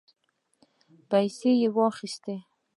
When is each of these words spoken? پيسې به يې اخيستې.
پيسې 1.09 1.51
به 1.59 1.59
يې 1.61 1.69
اخيستې. 1.91 2.35